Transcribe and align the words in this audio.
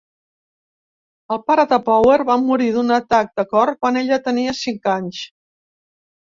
El 1.35 1.39
pare 1.49 1.65
de 1.73 1.79
Power 1.91 2.17
va 2.31 2.39
morir 2.47 2.71
d'un 2.79 2.97
atac 2.97 3.31
de 3.43 3.47
cor 3.55 3.75
quan 3.85 4.03
ella 4.05 4.21
tenia 4.31 4.59
cinc 4.65 4.93
anys. 4.99 5.25